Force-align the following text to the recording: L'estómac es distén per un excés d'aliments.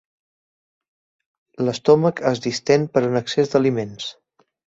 L'estómac 1.67 2.23
es 2.31 2.41
distén 2.47 2.89
per 2.95 3.05
un 3.11 3.21
excés 3.23 3.53
d'aliments. 3.55 4.09